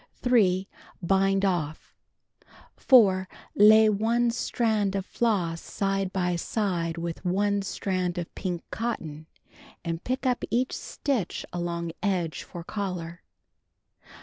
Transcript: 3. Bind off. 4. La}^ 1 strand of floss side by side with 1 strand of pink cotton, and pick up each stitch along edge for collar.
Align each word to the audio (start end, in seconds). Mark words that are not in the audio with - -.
3. 0.23 0.67
Bind 1.03 1.45
off. 1.45 1.93
4. 2.75 3.27
La}^ 3.59 3.87
1 3.91 4.31
strand 4.31 4.95
of 4.95 5.05
floss 5.05 5.61
side 5.61 6.11
by 6.11 6.35
side 6.35 6.97
with 6.97 7.23
1 7.23 7.61
strand 7.61 8.17
of 8.17 8.33
pink 8.33 8.63
cotton, 8.71 9.27
and 9.85 10.03
pick 10.03 10.25
up 10.25 10.43
each 10.49 10.75
stitch 10.75 11.45
along 11.53 11.91
edge 12.01 12.41
for 12.41 12.63
collar. 12.63 13.21